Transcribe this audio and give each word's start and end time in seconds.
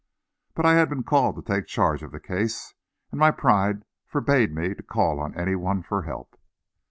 But 0.55 0.65
I 0.65 0.73
had 0.73 0.89
been 0.89 1.03
called 1.03 1.35
to 1.35 1.43
take 1.43 1.67
charge 1.67 2.01
of 2.01 2.09
the 2.11 2.19
case, 2.19 2.73
and 3.11 3.19
my 3.19 3.29
pride 3.29 3.83
forbade 4.07 4.51
me 4.51 4.73
to 4.73 4.81
call 4.81 5.19
on 5.19 5.35
any 5.37 5.53
one 5.53 5.83
for 5.83 6.01
help. 6.01 6.39